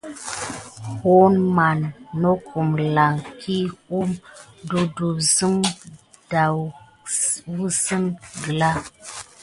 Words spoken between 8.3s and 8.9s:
gəlya.